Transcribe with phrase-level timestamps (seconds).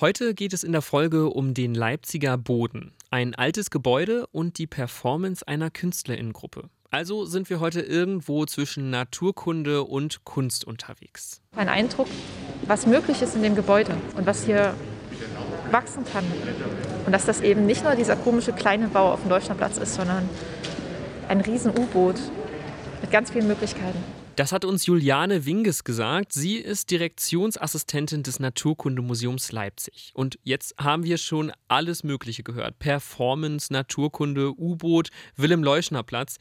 [0.00, 4.66] Heute geht es in der Folge um den Leipziger Boden, ein altes Gebäude und die
[4.66, 6.70] Performance einer Künstlerinnengruppe.
[6.90, 11.42] Also sind wir heute irgendwo zwischen Naturkunde und Kunst unterwegs.
[11.54, 12.06] Ein Eindruck,
[12.66, 14.72] was möglich ist in dem Gebäude und was hier
[15.70, 16.24] wachsen kann.
[17.04, 20.26] Und dass das eben nicht nur dieser komische kleine Bau auf dem Leuchterplatz ist, sondern
[21.28, 22.16] ein riesen U-Boot
[23.02, 24.02] mit ganz vielen Möglichkeiten.
[24.40, 26.32] Das hat uns Juliane Winges gesagt.
[26.32, 30.12] Sie ist Direktionsassistentin des Naturkundemuseums Leipzig.
[30.14, 32.78] Und jetzt haben wir schon alles Mögliche gehört.
[32.78, 36.38] Performance, Naturkunde, U-Boot, Wilhelm-Leuschner-Platz.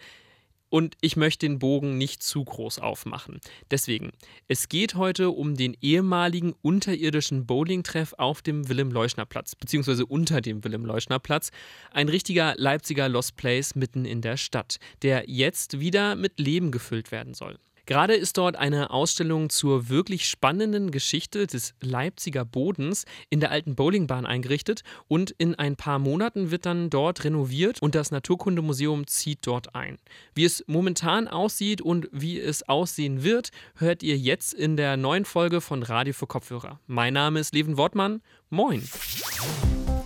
[0.70, 3.42] Und ich möchte den Bogen nicht zu groß aufmachen.
[3.70, 4.12] Deswegen,
[4.48, 11.50] es geht heute um den ehemaligen unterirdischen Bowling-Treff auf dem Wilhelm-Leuschner-Platz, beziehungsweise unter dem Wilhelm-Leuschner-Platz.
[11.92, 17.12] Ein richtiger Leipziger Lost Place mitten in der Stadt, der jetzt wieder mit Leben gefüllt
[17.12, 17.58] werden soll.
[17.90, 23.74] Gerade ist dort eine Ausstellung zur wirklich spannenden Geschichte des Leipziger Bodens in der alten
[23.74, 29.40] Bowlingbahn eingerichtet und in ein paar Monaten wird dann dort renoviert und das Naturkundemuseum zieht
[29.42, 29.98] dort ein.
[30.36, 35.26] Wie es momentan aussieht und wie es aussehen wird, hört ihr jetzt in der neuen
[35.26, 36.80] Folge von Radio für Kopfhörer.
[36.86, 38.22] Mein Name ist Leven Wortmann.
[38.52, 38.88] Moin.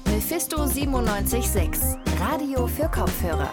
[0.06, 3.52] Mephisto 976, Radio für Kopfhörer.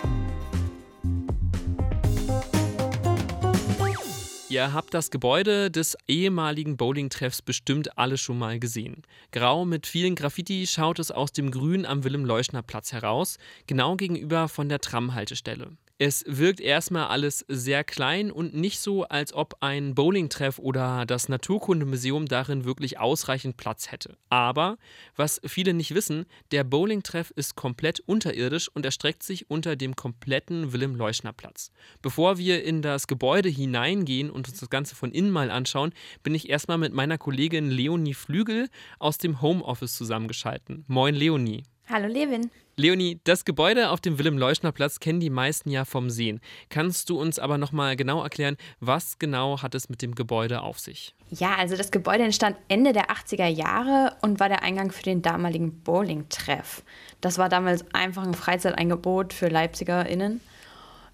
[4.51, 9.03] Ihr habt das Gebäude des ehemaligen Bowling-Treffs bestimmt alle schon mal gesehen.
[9.31, 14.69] Grau mit vielen Graffiti schaut es aus dem Grün am Willem-Leuschner-Platz heraus, genau gegenüber von
[14.69, 15.77] der Tramhaltestelle.
[16.03, 21.29] Es wirkt erstmal alles sehr klein und nicht so, als ob ein Bowling-Treff oder das
[21.29, 24.17] Naturkundemuseum darin wirklich ausreichend Platz hätte.
[24.31, 24.79] Aber,
[25.15, 30.73] was viele nicht wissen, der Bowling-Treff ist komplett unterirdisch und erstreckt sich unter dem kompletten
[30.73, 31.71] Willem-Leuschner-Platz.
[32.01, 36.35] Bevor wir in das Gebäude hineingehen und uns das Ganze von innen mal anschauen, bin
[36.35, 40.83] ich erstmal mit meiner Kollegin Leonie Flügel aus dem Homeoffice zusammengeschalten.
[40.89, 41.65] Moin Leonie.
[41.91, 42.51] Hallo Levin.
[42.81, 46.41] Leonie, das Gebäude auf dem Willem-Leuschner-Platz kennen die meisten ja vom Sehen.
[46.71, 50.81] Kannst du uns aber nochmal genau erklären, was genau hat es mit dem Gebäude auf
[50.81, 51.15] sich?
[51.29, 55.21] Ja, also das Gebäude entstand Ende der 80er Jahre und war der Eingang für den
[55.21, 56.83] damaligen Bowling-Treff.
[57.21, 60.41] Das war damals einfach ein Freizeiteingebot für LeipzigerInnen.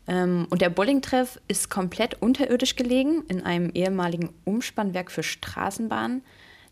[0.06, 6.22] Ähm, und der Bowling-Treff ist komplett unterirdisch gelegen in einem ehemaligen Umspannwerk für Straßenbahnen.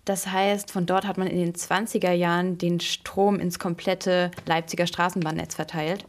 [0.05, 4.87] Das heißt, von dort hat man in den 20er Jahren den Strom ins komplette Leipziger
[4.87, 6.05] Straßenbahnnetz verteilt.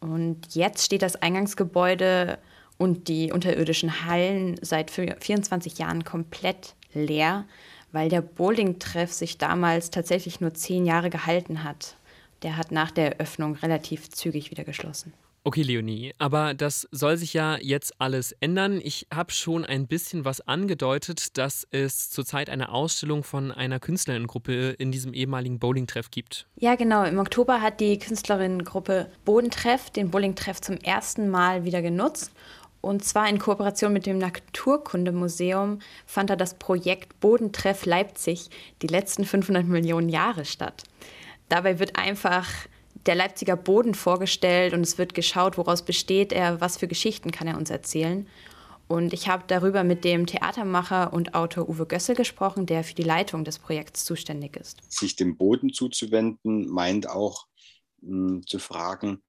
[0.00, 2.38] Und jetzt steht das Eingangsgebäude
[2.78, 7.44] und die unterirdischen Hallen seit 24 Jahren komplett leer,
[7.92, 11.96] weil der Bowling-Treff sich damals tatsächlich nur zehn Jahre gehalten hat.
[12.42, 15.12] Der hat nach der Eröffnung relativ zügig wieder geschlossen.
[15.42, 18.78] Okay, Leonie, aber das soll sich ja jetzt alles ändern.
[18.84, 24.76] Ich habe schon ein bisschen was angedeutet, dass es zurzeit eine Ausstellung von einer Künstlerinnengruppe
[24.78, 26.46] in diesem ehemaligen Bowling-Treff gibt.
[26.56, 27.04] Ja, genau.
[27.04, 32.32] Im Oktober hat die Künstlerinnengruppe Bodentreff den Bowling-Treff zum ersten Mal wieder genutzt.
[32.82, 38.50] Und zwar in Kooperation mit dem Naturkundemuseum fand da das Projekt Bodentreff Leipzig
[38.82, 40.84] die letzten 500 Millionen Jahre statt.
[41.48, 42.46] Dabei wird einfach
[43.06, 47.46] der Leipziger Boden vorgestellt und es wird geschaut, woraus besteht er, was für Geschichten kann
[47.46, 48.26] er uns erzählen.
[48.88, 53.04] Und ich habe darüber mit dem Theatermacher und Autor Uwe Gössel gesprochen, der für die
[53.04, 54.78] Leitung des Projekts zuständig ist.
[54.92, 57.46] Sich dem Boden zuzuwenden, meint auch
[58.00, 59.22] mh, hm, zu fragen,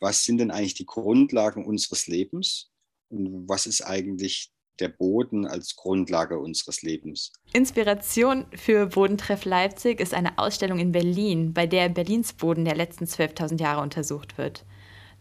[0.00, 2.72] was sind denn eigentlich die Grundlagen unseres Lebens
[3.08, 4.50] und was ist eigentlich
[4.80, 7.32] der Boden als Grundlage unseres Lebens.
[7.52, 13.04] Inspiration für Bodentreff Leipzig ist eine Ausstellung in Berlin, bei der Berlins Boden der letzten
[13.04, 14.64] 12.000 Jahre untersucht wird.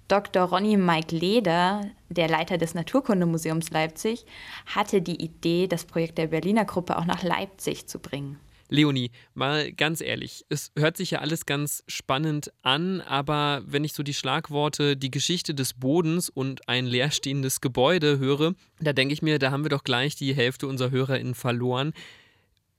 [0.08, 0.44] Dr.
[0.44, 4.26] Ronny Mike Leder, der Leiter des Naturkundemuseums Leipzig,
[4.68, 8.40] hatte die Idee, das Projekt der Berliner Gruppe auch nach Leipzig zu bringen.
[8.70, 13.94] Leonie, mal ganz ehrlich, es hört sich ja alles ganz spannend an, aber wenn ich
[13.94, 19.22] so die Schlagworte die Geschichte des Bodens und ein leerstehendes Gebäude höre, da denke ich
[19.22, 21.94] mir, da haben wir doch gleich die Hälfte unserer HörerInnen verloren.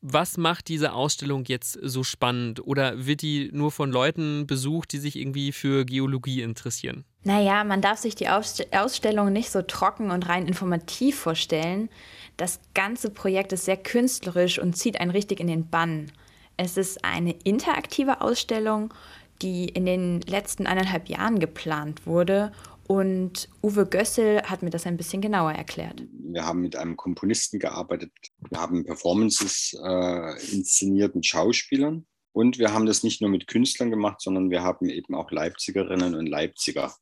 [0.03, 2.65] Was macht diese Ausstellung jetzt so spannend?
[2.67, 7.05] Oder wird die nur von Leuten besucht, die sich irgendwie für Geologie interessieren?
[7.25, 11.89] Naja, man darf sich die Ausstellung nicht so trocken und rein informativ vorstellen.
[12.37, 16.13] Das ganze Projekt ist sehr künstlerisch und zieht einen richtig in den Bann.
[16.57, 18.95] Es ist eine interaktive Ausstellung,
[19.43, 22.53] die in den letzten eineinhalb Jahren geplant wurde.
[22.89, 26.05] Und Uwe Gössel hat mir das ein bisschen genauer erklärt.
[26.13, 28.13] Wir haben mit einem Komponisten gearbeitet.
[28.51, 32.07] Wir haben Performances äh, inszeniert mit Schauspielern.
[32.33, 36.15] Und wir haben das nicht nur mit Künstlern gemacht, sondern wir haben eben auch Leipzigerinnen
[36.15, 36.95] und Leipziger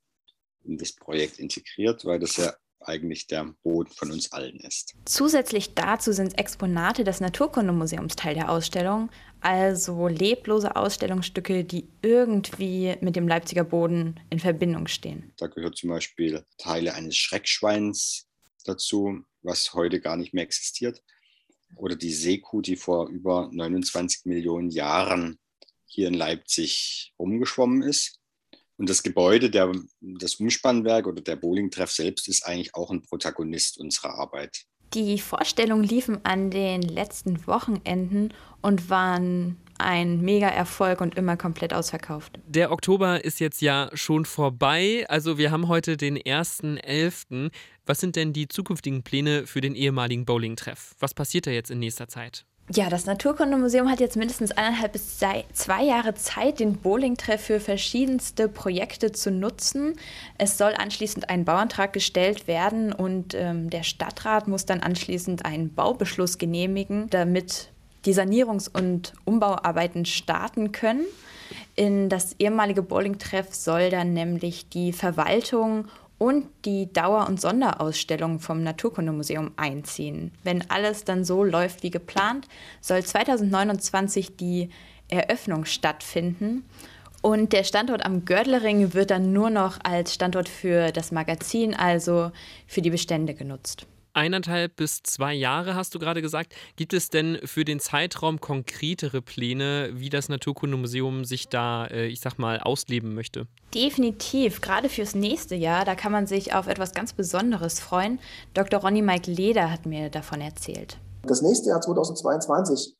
[0.62, 2.54] in das Projekt integriert, weil das ja
[2.88, 4.94] eigentlich der Boden von uns allen ist.
[5.04, 9.10] Zusätzlich dazu sind Exponate des Naturkundemuseums Teil der Ausstellung,
[9.40, 15.32] also leblose Ausstellungsstücke, die irgendwie mit dem Leipziger Boden in Verbindung stehen.
[15.36, 18.26] Da gehört zum Beispiel Teile eines Schreckschweins
[18.64, 21.02] dazu, was heute gar nicht mehr existiert.
[21.76, 25.38] Oder die Seekuh, die vor über 29 Millionen Jahren
[25.86, 28.20] hier in Leipzig rumgeschwommen ist.
[28.76, 33.78] Und das Gebäude, der, das Umspannwerk oder der Bowling-Treff selbst ist eigentlich auch ein Protagonist
[33.78, 34.64] unserer Arbeit.
[34.94, 38.32] Die Vorstellungen liefen an den letzten Wochenenden
[38.62, 42.38] und waren ein Mega-Erfolg und immer komplett ausverkauft.
[42.46, 45.04] Der Oktober ist jetzt ja schon vorbei.
[45.08, 47.50] Also wir haben heute den 1.11.
[47.86, 50.94] Was sind denn die zukünftigen Pläne für den ehemaligen Bowling-Treff?
[51.00, 52.46] Was passiert da jetzt in nächster Zeit?
[52.72, 58.48] Ja, das Naturkundemuseum hat jetzt mindestens eineinhalb bis zwei Jahre Zeit, den Bowling-Treff für verschiedenste
[58.48, 59.96] Projekte zu nutzen.
[60.38, 65.74] Es soll anschließend ein Bauantrag gestellt werden und ähm, der Stadtrat muss dann anschließend einen
[65.74, 67.68] Baubeschluss genehmigen, damit
[68.06, 71.04] die Sanierungs- und Umbauarbeiten starten können.
[71.76, 75.88] In das ehemalige Bowling-Treff soll dann nämlich die Verwaltung
[76.18, 80.32] und die Dauer- und Sonderausstellung vom Naturkundemuseum einziehen.
[80.42, 82.48] Wenn alles dann so läuft wie geplant,
[82.80, 84.70] soll 2029 die
[85.08, 86.64] Eröffnung stattfinden.
[87.22, 92.32] Und der Standort am Gördlering wird dann nur noch als Standort für das Magazin, also
[92.66, 96.54] für die Bestände genutzt eineinhalb bis zwei Jahre, hast du gerade gesagt.
[96.76, 102.20] Gibt es denn für den Zeitraum konkretere Pläne, wie das Naturkundemuseum sich da, äh, ich
[102.20, 103.46] sag mal, ausleben möchte?
[103.74, 104.60] Definitiv.
[104.60, 108.18] Gerade fürs nächste Jahr, da kann man sich auf etwas ganz Besonderes freuen.
[108.54, 108.80] Dr.
[108.80, 110.98] Ronny Mike Leder hat mir davon erzählt.
[111.22, 112.96] Das nächste Jahr 2022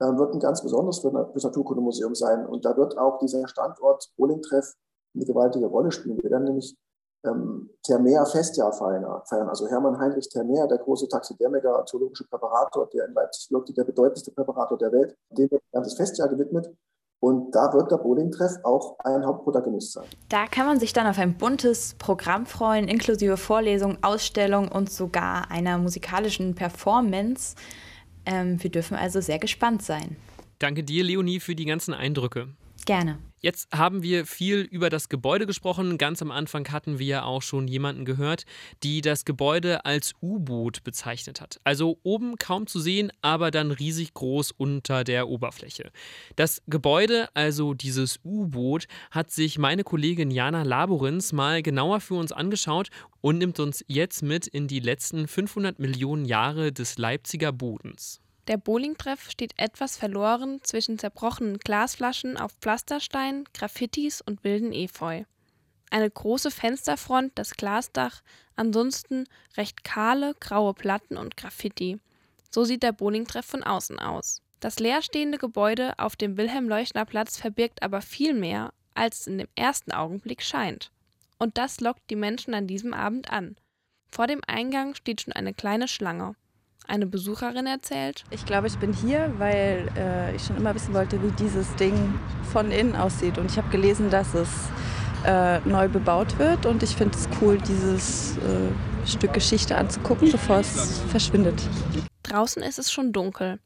[0.00, 2.46] äh, wird ein ganz besonderes für das Naturkundemuseum sein.
[2.46, 4.74] Und da wird auch dieser Standort Bowling-Treff
[5.14, 6.18] eine gewaltige Rolle spielen.
[6.22, 6.76] Wir werden nämlich
[7.24, 9.04] ähm, Thermer Festjahr feiern.
[9.48, 14.30] Also Hermann Heinrich Thermer, der große Taxidermiker, zoologische Präparator, der in Leipzig wirklich der bedeutendste
[14.32, 16.70] Präparator der Welt, dem wird ein ganzes Festjahr gewidmet.
[17.22, 20.06] Und da wird der Bowling-Treff auch ein Hauptprotagonist sein.
[20.30, 25.50] Da kann man sich dann auf ein buntes Programm freuen, inklusive Vorlesungen, Ausstellungen und sogar
[25.50, 27.56] einer musikalischen Performance.
[28.24, 30.16] Ähm, wir dürfen also sehr gespannt sein.
[30.58, 32.48] Danke dir, Leonie, für die ganzen Eindrücke.
[32.86, 33.18] Gerne.
[33.42, 35.96] Jetzt haben wir viel über das Gebäude gesprochen.
[35.96, 38.44] Ganz am Anfang hatten wir ja auch schon jemanden gehört,
[38.82, 41.58] die das Gebäude als U-Boot bezeichnet hat.
[41.64, 45.90] Also oben kaum zu sehen, aber dann riesig groß unter der Oberfläche.
[46.36, 52.32] Das Gebäude, also dieses U-Boot, hat sich meine Kollegin Jana Laborins mal genauer für uns
[52.32, 52.90] angeschaut
[53.22, 58.20] und nimmt uns jetzt mit in die letzten 500 Millionen Jahre des Leipziger Bodens.
[58.48, 65.24] Der Bowlingtreff steht etwas verloren zwischen zerbrochenen Glasflaschen auf Pflasterstein, Graffitis und wilden Efeu.
[65.90, 68.22] Eine große Fensterfront, das Glasdach,
[68.56, 69.24] ansonsten
[69.56, 71.98] recht kahle, graue Platten und Graffiti.
[72.50, 74.42] So sieht der Bowlingtreff von außen aus.
[74.60, 79.92] Das leerstehende Gebäude auf dem Wilhelm-Leuschner-Platz verbirgt aber viel mehr, als es in dem ersten
[79.92, 80.90] Augenblick scheint.
[81.38, 83.56] Und das lockt die Menschen an diesem Abend an.
[84.10, 86.34] Vor dem Eingang steht schon eine kleine Schlange.
[86.90, 88.24] Eine Besucherin erzählt.
[88.32, 91.94] Ich glaube, ich bin hier, weil äh, ich schon immer wissen wollte, wie dieses Ding
[92.52, 93.38] von innen aussieht.
[93.38, 94.48] Und ich habe gelesen, dass es
[95.24, 96.66] äh, neu bebaut wird.
[96.66, 101.62] Und ich finde es cool, dieses äh, Stück Geschichte anzugucken, bevor es verschwindet.
[102.24, 103.60] Draußen ist es schon dunkel.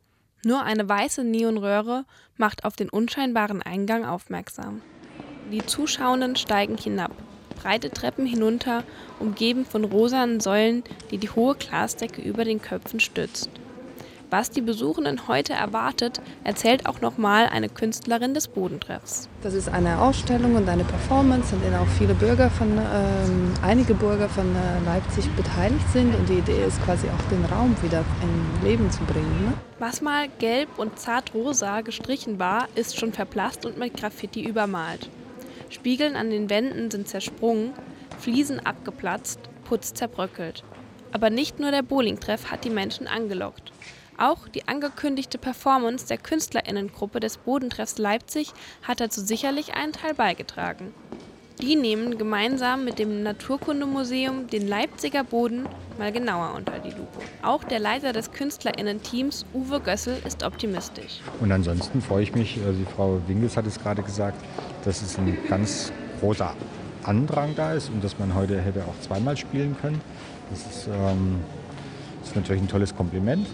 [0.45, 2.05] Nur eine weiße Neonröhre
[2.37, 4.83] macht auf den unscheinbaren Eingang aufmerksam.
[5.51, 7.13] Die Zuschauenden steigen hinab
[7.55, 8.85] breite Treppen hinunter,
[9.19, 13.51] umgeben von rosanen Säulen, die die hohe Glasdecke über den Köpfen stützt.
[14.35, 19.29] Was die Besuchenden heute erwartet, erzählt auch nochmal eine Künstlerin des Bodentreffs.
[19.45, 23.95] Das ist eine Ausstellung und eine Performance, an der auch viele Bürger von, ähm, einige
[23.95, 26.13] Bürger von äh, Leipzig beteiligt sind.
[26.17, 29.45] Und die Idee ist quasi auch den Raum wieder in Leben zu bringen.
[29.45, 29.53] Ne?
[29.79, 35.09] Was mal gelb und zart rosa gestrichen war, ist schon verblasst und mit Graffiti übermalt.
[35.71, 37.73] Spiegeln an den Wänden sind zersprungen,
[38.19, 40.65] Fliesen abgeplatzt, Putz zerbröckelt.
[41.13, 43.73] Aber nicht nur der Bowlingtreff hat die Menschen angelockt.
[44.17, 48.53] Auch die angekündigte Performance der Künstlerinnengruppe des Bodentreffs Leipzig
[48.83, 50.95] hat dazu sicherlich einen Teil beigetragen.
[51.61, 55.67] Die nehmen gemeinsam mit dem Naturkundemuseum den Leipziger Boden
[55.99, 57.21] mal genauer unter die Lupe.
[57.43, 61.21] Auch der Leiter des Künstlerinnen-Teams, Uwe Gössel, ist optimistisch.
[61.41, 64.37] Und ansonsten freue ich mich, also die Frau Wingels hat es gerade gesagt,
[64.85, 66.55] dass es ein ganz großer
[67.05, 70.01] Andrang da ist und dass man heute hätte auch zweimal spielen können.
[70.51, 71.37] Das ist, ähm,
[72.21, 73.47] das ist natürlich ein tolles Kompliment.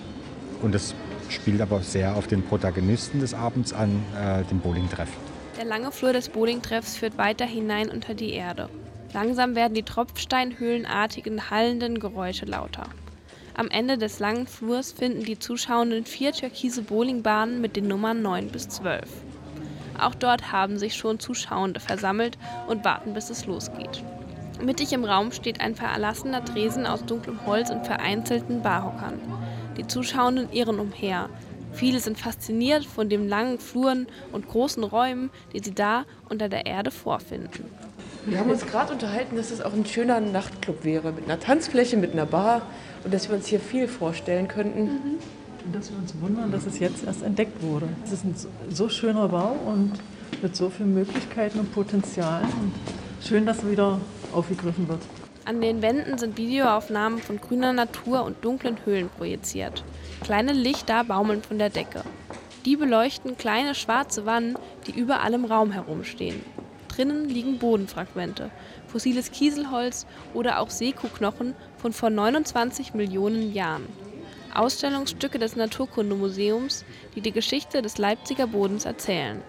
[0.62, 0.94] Und das
[1.28, 5.08] spielt aber sehr auf den Protagonisten des Abends an, äh, den Bowling-Treff.
[5.60, 8.70] Der lange Flur des Bowling-Treffs führt weiter hinein unter die Erde.
[9.12, 12.84] Langsam werden die tropfsteinhöhlenartigen, hallenden Geräusche lauter.
[13.52, 18.48] Am Ende des langen Flurs finden die Zuschauenden vier türkise Bowlingbahnen mit den Nummern 9
[18.48, 19.02] bis 12.
[20.00, 24.02] Auch dort haben sich schon Zuschauende versammelt und warten, bis es losgeht.
[24.64, 29.20] Mittig im Raum steht ein verlassener Tresen aus dunklem Holz und vereinzelten Barhockern.
[29.76, 31.28] Die Zuschauenden irren umher.
[31.72, 36.66] Viele sind fasziniert von den langen Fluren und großen Räumen, die sie da unter der
[36.66, 37.64] Erde vorfinden.
[38.26, 41.96] Wir haben uns gerade unterhalten, dass es auch ein schöner Nachtclub wäre, mit einer Tanzfläche,
[41.96, 42.62] mit einer Bar
[43.04, 44.82] und dass wir uns hier viel vorstellen könnten.
[44.82, 45.18] Mhm.
[45.64, 47.88] Und dass wir uns wundern, dass es jetzt erst entdeckt wurde.
[48.04, 48.34] Es ist ein
[48.70, 49.92] so schöner Bau und
[50.42, 52.42] mit so vielen Möglichkeiten und Potenzial.
[52.42, 52.72] Und
[53.26, 54.00] schön, dass er wieder
[54.32, 55.00] aufgegriffen wird.
[55.50, 59.82] An den Wänden sind Videoaufnahmen von grüner Natur und dunklen Höhlen projiziert.
[60.22, 62.04] Kleine Lichter baumeln von der Decke.
[62.64, 66.44] Die beleuchten kleine schwarze Wannen, die überall im Raum herumstehen.
[66.86, 68.52] Drinnen liegen Bodenfragmente,
[68.86, 73.88] fossiles Kieselholz oder auch Seekuhknochen von vor 29 Millionen Jahren.
[74.54, 76.84] Ausstellungsstücke des Naturkundemuseums,
[77.16, 79.42] die die Geschichte des Leipziger Bodens erzählen.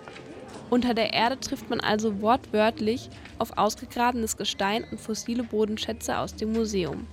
[0.72, 3.10] Unter der Erde trifft man also wortwörtlich
[3.40, 7.08] auf ausgegrabenes Gestein und fossile Bodenschätze aus dem Museum.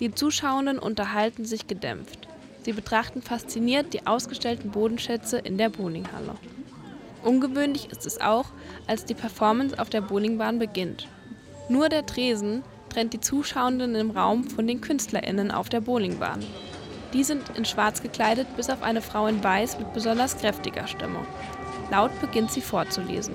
[0.00, 2.28] Die Zuschauenden unterhalten sich gedämpft.
[2.64, 6.34] Sie betrachten fasziniert die ausgestellten Bodenschätze in der Bowlinghalle.
[7.24, 8.50] Ungewöhnlich ist es auch,
[8.86, 11.08] als die Performance auf der Bowlingbahn beginnt.
[11.70, 16.44] Nur der Tresen trennt die Zuschauenden im Raum von den KünstlerInnen auf der Bowlingbahn.
[17.14, 21.20] Die sind in schwarz gekleidet, bis auf eine Frau in weiß mit besonders kräftiger Stimme.
[21.90, 23.34] Laut beginnt sie vorzulesen.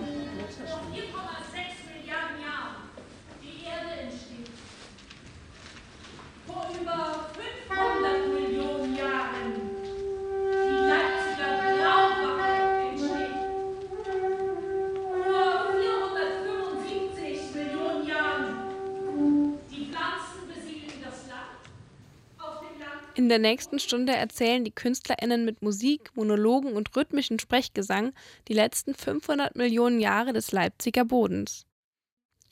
[23.16, 28.12] In der nächsten Stunde erzählen die KünstlerInnen mit Musik, Monologen und rhythmischem Sprechgesang
[28.48, 31.68] die letzten 500 Millionen Jahre des Leipziger Bodens.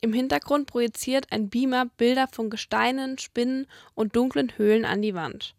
[0.02, 3.66] Im Hintergrund projiziert ein Beamer Bilder von Gesteinen, Spinnen
[3.96, 5.56] und dunklen Höhlen an die Wand.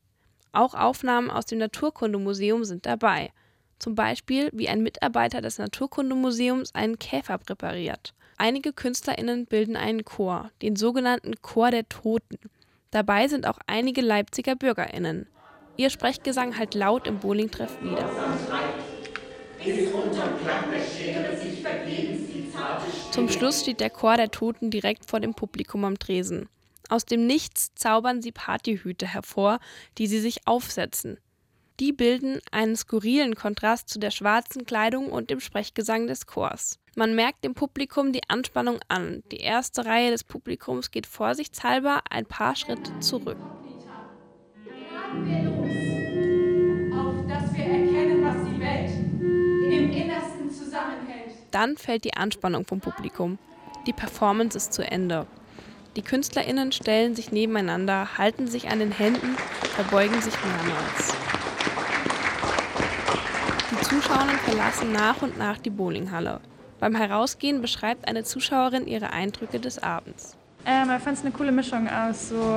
[0.53, 3.33] Auch Aufnahmen aus dem Naturkundemuseum sind dabei.
[3.81, 8.15] Zum Beispiel, wie ein Mitarbeiter des Naturkundemuseums einen Käfer präpariert.
[8.37, 12.39] Einige KünstlerInnen bilden einen Chor, den sogenannten Chor der Toten.
[12.93, 15.27] Dabei sind auch einige Leipziger BürgerInnen.
[15.79, 18.09] Ihr Sprechgesang halt laut im Bowlingtreff wieder.
[23.11, 26.51] Zum Schluss steht der Chor der Toten direkt vor dem Publikum am Tresen.
[26.91, 29.59] Aus dem Nichts zaubern sie Partyhüte hervor,
[29.97, 31.19] die sie sich aufsetzen.
[31.83, 36.79] Die bilden einen skurrilen Kontrast zu der schwarzen Kleidung und dem Sprechgesang des Chors.
[36.95, 39.25] Man merkt dem Publikum die Anspannung an.
[39.33, 43.37] Die erste Reihe des Publikums geht vorsichtshalber ein paar Schritte zurück.
[51.51, 53.41] Dann fällt die Anspannung vom Publikum.
[53.89, 55.27] Die Performance ist zu Ende.
[55.97, 59.37] Die KünstlerInnen stellen sich nebeneinander, halten sich an den Händen,
[59.75, 61.13] verbeugen sich mehrmals.
[63.93, 66.41] Die Zuschauer verlassen nach und nach die Bowlinghalle.
[66.81, 70.35] Beim Herausgehen beschreibt eine Zuschauerin ihre Eindrücke des Abends.
[70.65, 72.57] Ähm, ich fand es eine coole Mischung aus so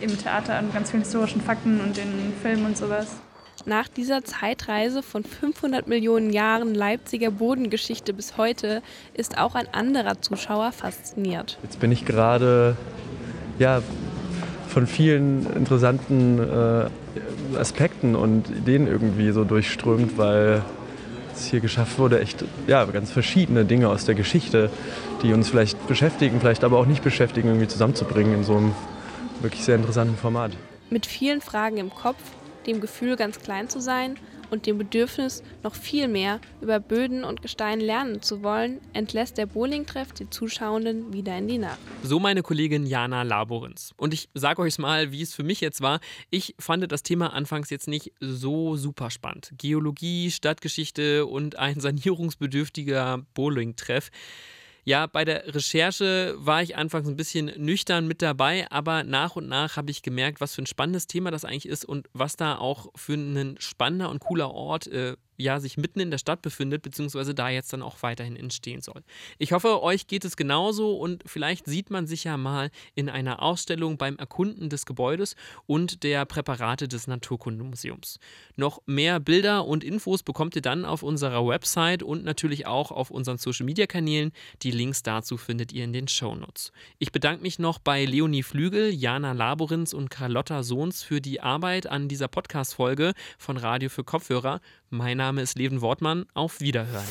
[0.00, 3.16] im Theater und ganz vielen historischen Fakten und den Filmen und sowas.
[3.66, 8.80] Nach dieser Zeitreise von 500 Millionen Jahren Leipziger Bodengeschichte bis heute
[9.14, 11.58] ist auch ein anderer Zuschauer fasziniert.
[11.64, 12.76] Jetzt bin ich gerade
[13.58, 13.82] ja,
[14.68, 16.90] von vielen interessanten äh,
[17.56, 20.62] Aspekten und Ideen irgendwie so durchströmt, weil
[21.34, 24.70] es hier geschafft wurde, echt ja, ganz verschiedene Dinge aus der Geschichte,
[25.22, 28.74] die uns vielleicht beschäftigen, vielleicht aber auch nicht beschäftigen, irgendwie zusammenzubringen in so einem
[29.40, 30.52] wirklich sehr interessanten Format.
[30.90, 32.18] Mit vielen Fragen im Kopf,
[32.66, 34.16] dem Gefühl, ganz klein zu sein
[34.50, 39.46] und dem Bedürfnis, noch viel mehr über Böden und Gestein lernen zu wollen, entlässt der
[39.46, 41.78] Bowling-Treff die Zuschauenden wieder in die Nacht.
[42.02, 43.92] So meine Kollegin Jana Laborenz.
[43.96, 46.00] Und ich sage euch mal, wie es für mich jetzt war.
[46.30, 49.52] Ich fand das Thema anfangs jetzt nicht so super spannend.
[49.58, 54.10] Geologie, Stadtgeschichte und ein sanierungsbedürftiger Bowling-Treff.
[54.84, 59.48] Ja, bei der Recherche war ich anfangs ein bisschen nüchtern mit dabei, aber nach und
[59.48, 62.56] nach habe ich gemerkt, was für ein spannendes Thema das eigentlich ist und was da
[62.56, 66.82] auch für ein spannender und cooler Ort äh, ja sich mitten in der Stadt befindet,
[66.82, 69.02] beziehungsweise da jetzt dann auch weiterhin entstehen soll.
[69.38, 73.42] Ich hoffe, euch geht es genauso und vielleicht sieht man sich ja mal in einer
[73.42, 78.18] Ausstellung beim Erkunden des Gebäudes und der Präparate des Naturkundemuseums.
[78.56, 83.10] Noch mehr Bilder und Infos bekommt ihr dann auf unserer Website und natürlich auch auf
[83.10, 84.32] unseren Social Media Kanälen.
[84.62, 86.72] Die Links dazu findet ihr in den Shownotes.
[86.98, 91.86] Ich bedanke mich noch bei Leonie Flügel, Jana Laborinz und Carlotta Sohns für die Arbeit
[91.86, 94.60] an dieser Podcast-Folge von Radio für Kopfhörer.
[94.90, 96.26] Mein Name ist Leven Wortmann.
[96.34, 97.06] Auf Wiederhören.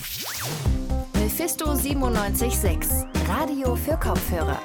[1.13, 4.59] Mephisto 976, Radio für Kopfhörer.